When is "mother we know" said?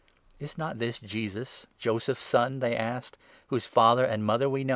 4.25-4.69